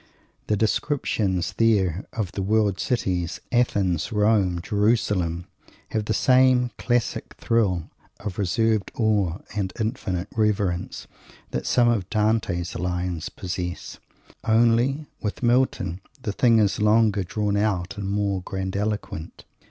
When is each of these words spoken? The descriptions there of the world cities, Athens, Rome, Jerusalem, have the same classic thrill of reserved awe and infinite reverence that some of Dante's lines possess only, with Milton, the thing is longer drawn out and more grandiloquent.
The 0.47 0.57
descriptions 0.57 1.53
there 1.57 2.05
of 2.11 2.31
the 2.31 2.41
world 2.41 2.79
cities, 2.79 3.39
Athens, 3.51 4.11
Rome, 4.11 4.59
Jerusalem, 4.59 5.45
have 5.91 6.05
the 6.05 6.13
same 6.15 6.71
classic 6.79 7.35
thrill 7.37 7.87
of 8.19 8.39
reserved 8.39 8.91
awe 8.95 9.37
and 9.55 9.71
infinite 9.79 10.29
reverence 10.35 11.05
that 11.51 11.67
some 11.67 11.87
of 11.87 12.09
Dante's 12.09 12.73
lines 12.73 13.29
possess 13.29 13.99
only, 14.43 15.05
with 15.21 15.43
Milton, 15.43 16.01
the 16.19 16.31
thing 16.33 16.57
is 16.57 16.81
longer 16.81 17.23
drawn 17.23 17.55
out 17.55 17.95
and 17.95 18.09
more 18.09 18.41
grandiloquent. 18.41 19.45